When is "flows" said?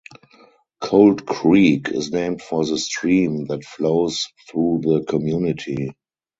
3.63-4.29